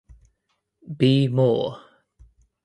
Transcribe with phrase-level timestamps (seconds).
[0.97, 1.77] Be Moore.